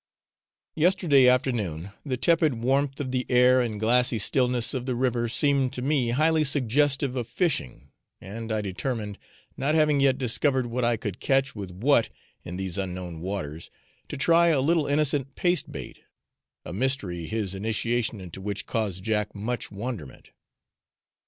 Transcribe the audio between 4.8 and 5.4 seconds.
the river